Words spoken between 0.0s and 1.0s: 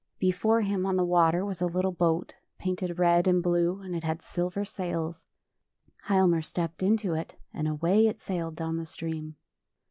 Be fore him on